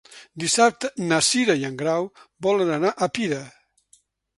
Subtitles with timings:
[0.43, 2.11] Dissabte na Cira i en Grau
[2.49, 3.43] volen anar a Pira.